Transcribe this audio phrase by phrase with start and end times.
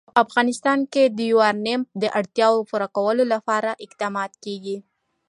[0.13, 4.77] په افغانستان کې د یورانیم د اړتیاوو پوره کولو لپاره اقدامات کېږي.